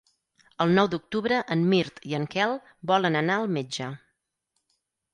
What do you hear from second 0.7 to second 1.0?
nou